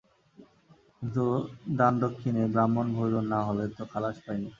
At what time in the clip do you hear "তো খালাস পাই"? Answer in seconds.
3.77-4.37